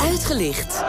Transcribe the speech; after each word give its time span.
Uitgelicht. 0.00 0.84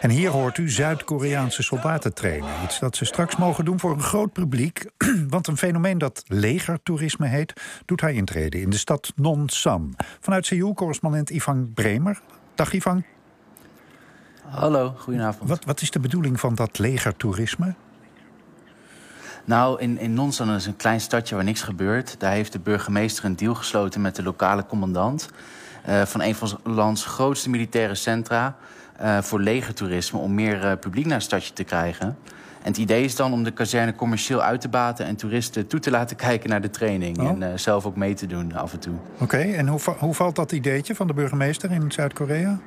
En 0.00 0.10
hier 0.10 0.30
hoort 0.30 0.58
u 0.58 0.70
Zuid-Koreaanse 0.70 1.62
soldaten 1.62 2.14
trainen. 2.14 2.50
Iets 2.64 2.78
dat 2.78 2.96
ze 2.96 3.04
straks 3.04 3.36
mogen 3.36 3.64
doen 3.64 3.80
voor 3.80 3.92
een 3.92 4.02
groot 4.02 4.32
publiek. 4.32 4.84
Want 5.28 5.46
een 5.46 5.56
fenomeen 5.56 5.98
dat 5.98 6.22
legertoerisme 6.26 7.26
heet, 7.26 7.52
doet 7.84 8.00
hij 8.00 8.14
intreden 8.14 8.60
in 8.60 8.70
de 8.70 8.78
stad 8.78 9.12
Nonsan. 9.16 9.94
Vanuit 10.20 10.46
Seoul 10.46 10.74
correspondent 10.74 11.30
Ivan 11.30 11.72
Bremer. 11.74 12.20
Dag 12.54 12.72
Ivan. 12.72 13.04
Hallo, 14.44 14.94
goedenavond. 14.98 15.48
Wat, 15.48 15.64
wat 15.64 15.80
is 15.80 15.90
de 15.90 16.00
bedoeling 16.00 16.40
van 16.40 16.54
dat 16.54 16.78
legertoerisme? 16.78 17.74
Nou, 19.44 19.80
in, 19.80 19.98
in 19.98 20.14
Nonsan 20.14 20.50
is 20.50 20.66
een 20.66 20.76
klein 20.76 21.00
stadje 21.00 21.34
waar 21.34 21.44
niks 21.44 21.62
gebeurt. 21.62 22.14
Daar 22.18 22.32
heeft 22.32 22.52
de 22.52 22.58
burgemeester 22.58 23.24
een 23.24 23.36
deal 23.36 23.54
gesloten 23.54 24.00
met 24.00 24.16
de 24.16 24.22
lokale 24.22 24.66
commandant... 24.66 25.28
Uh, 25.88 26.02
van 26.02 26.22
een 26.22 26.34
van 26.34 26.58
lands 26.62 27.04
grootste 27.04 27.50
militaire 27.50 27.94
centra... 27.94 28.56
Uh, 29.02 29.22
voor 29.22 29.40
legertoerisme, 29.40 30.18
om 30.18 30.34
meer 30.34 30.64
uh, 30.64 30.72
publiek 30.80 31.04
naar 31.04 31.14
het 31.14 31.22
stadje 31.22 31.52
te 31.52 31.64
krijgen. 31.64 32.06
En 32.62 32.70
het 32.70 32.76
idee 32.76 33.04
is 33.04 33.16
dan 33.16 33.32
om 33.32 33.44
de 33.44 33.50
kazerne 33.50 33.94
commercieel 33.94 34.42
uit 34.42 34.60
te 34.60 34.68
baten... 34.68 35.06
en 35.06 35.16
toeristen 35.16 35.66
toe 35.66 35.80
te 35.80 35.90
laten 35.90 36.16
kijken 36.26 36.50
naar 36.50 36.60
de 36.60 36.70
training. 36.70 37.18
Oh. 37.18 37.28
En 37.28 37.60
zelf 37.60 37.86
ook 37.86 37.96
mee 37.96 38.14
te 38.14 38.26
doen 38.26 38.54
af 38.54 38.72
en 38.72 38.78
toe. 38.78 38.94
Oké, 39.14 39.22
okay, 39.22 39.54
en 39.54 39.68
hoe, 39.68 39.80
hoe 39.98 40.14
valt 40.14 40.36
dat 40.36 40.52
ideetje 40.52 40.94
van 40.94 41.06
de 41.06 41.14
burgemeester 41.14 41.70
in 41.70 41.92
Zuid-Korea? 41.92 42.58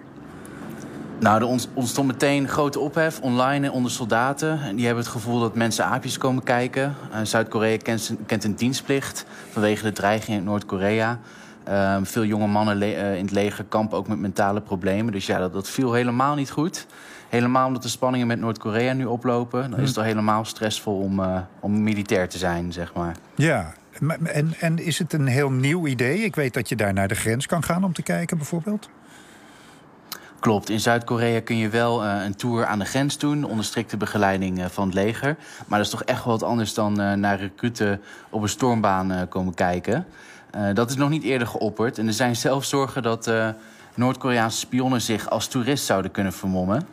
Nou, 1.19 1.41
er 1.41 1.67
ontstond 1.73 2.07
meteen 2.07 2.47
grote 2.47 2.79
ophef 2.79 3.19
online 3.19 3.71
onder 3.71 3.91
soldaten. 3.91 4.61
En 4.61 4.75
die 4.75 4.85
hebben 4.85 5.03
het 5.03 5.13
gevoel 5.13 5.39
dat 5.39 5.55
mensen 5.55 5.85
aapjes 5.85 6.17
komen 6.17 6.43
kijken. 6.43 6.95
Uh, 7.11 7.17
Zuid-Korea 7.23 7.77
kent, 7.77 8.13
kent, 8.25 8.43
een 8.43 8.55
dienstplicht 8.55 9.25
vanwege 9.51 9.83
de 9.83 9.91
dreiging 9.91 10.37
in 10.37 10.43
Noord-Korea. 10.43 11.19
Uh, 11.69 11.97
veel 12.03 12.25
jonge 12.25 12.47
mannen 12.47 12.81
uh, 12.81 13.15
in 13.15 13.23
het 13.23 13.31
leger 13.31 13.63
kampen 13.63 13.97
ook 13.97 14.07
met 14.07 14.19
mentale 14.19 14.61
problemen. 14.61 15.13
Dus 15.13 15.25
ja, 15.25 15.39
dat, 15.39 15.53
dat, 15.53 15.69
viel 15.69 15.93
helemaal 15.93 16.35
niet 16.35 16.51
goed. 16.51 16.85
Helemaal 17.29 17.67
omdat 17.67 17.83
de 17.83 17.89
spanningen 17.89 18.27
met 18.27 18.39
Noord-Korea 18.39 18.93
nu 18.93 19.05
oplopen. 19.05 19.71
Dan 19.71 19.79
is 19.79 19.87
het 19.87 19.97
al 19.97 20.03
helemaal 20.03 20.45
stressvol 20.45 20.99
om, 20.99 21.19
uh, 21.19 21.39
om 21.59 21.83
militair 21.83 22.29
te 22.29 22.37
zijn, 22.37 22.73
zeg 22.73 22.93
maar. 22.93 23.15
Ja, 23.35 23.73
en, 24.23 24.53
en 24.59 24.79
is 24.79 24.99
het 24.99 25.13
een 25.13 25.27
heel 25.27 25.51
nieuw 25.51 25.87
idee? 25.87 26.19
Ik 26.19 26.35
weet 26.35 26.53
dat 26.53 26.69
je 26.69 26.75
daar 26.75 26.93
naar 26.93 27.07
de 27.07 27.15
grens 27.15 27.45
kan 27.45 27.63
gaan 27.63 27.83
om 27.83 27.93
te 27.93 28.01
kijken, 28.01 28.37
bijvoorbeeld. 28.37 28.89
Klopt. 30.39 30.69
In 30.69 30.79
Zuid-Korea 30.79 31.41
kun 31.41 31.57
je 31.57 31.69
wel 31.69 32.03
uh, 32.03 32.23
een 32.25 32.35
tour 32.35 32.65
aan 32.65 32.79
de 32.79 32.85
grens 32.85 33.17
doen... 33.17 33.43
onder 33.43 33.65
strikte 33.65 33.97
begeleiding 33.97 34.59
uh, 34.59 34.65
van 34.65 34.85
het 34.85 34.93
leger. 34.93 35.37
Maar 35.67 35.77
dat 35.77 35.87
is 35.87 35.93
toch 35.93 36.03
echt 36.03 36.23
wel 36.23 36.33
wat 36.33 36.49
anders 36.49 36.73
dan 36.73 37.01
uh, 37.01 37.13
naar 37.13 37.39
recruten 37.39 38.01
op 38.29 38.41
een 38.41 38.49
stormbaan 38.49 39.27
komen 39.29 39.53
kijken. 39.53 40.05
dat 40.73 40.89
is 40.89 40.95
nog 40.95 41.09
niet 41.09 41.23
eerder 41.23 41.47
geopperd. 41.47 41.97
En 41.97 42.07
er 42.07 42.13
zijn 42.13 42.35
zelfs 42.35 42.69
zorgen 42.69 43.03
dat 43.03 43.31
Noord-Koreaanse 43.95 44.57
spionnen 44.57 45.01
zich 45.01 45.29
als 45.29 45.47
toerist 45.47 45.85
zouden 45.85 46.11
kunnen 46.11 46.33
vermommen. 46.33 46.87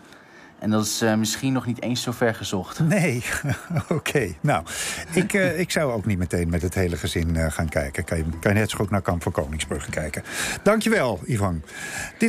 En 0.58 0.70
dat 0.70 0.84
is 0.84 1.04
misschien 1.18 1.52
nog 1.52 1.66
niet 1.66 1.82
eens 1.82 2.02
zo 2.02 2.12
ver 2.12 2.34
gezocht. 2.34 2.80
Nee, 2.80 3.24
oké. 3.88 4.34
Nou, 4.40 4.64
ik, 5.12 5.32
ik 5.32 5.70
zou 5.70 5.92
ook 5.92 6.06
niet 6.06 6.18
meteen 6.18 6.48
met 6.48 6.62
het 6.62 6.74
hele 6.74 6.96
gezin 6.96 7.52
gaan 7.52 7.68
kijken. 7.68 8.04
Kan 8.04 8.18
je, 8.18 8.24
kan 8.40 8.52
je 8.52 8.58
net 8.58 8.70
zo 8.70 8.76
goed 8.76 8.90
naar 8.90 9.02
Kamp 9.02 9.22
van 9.22 9.32
Koningsbrugge 9.32 9.90
kijken. 9.90 10.22
Dankjewel, 10.62 11.20
Ivan. 11.24 11.62
Dit 12.10 12.22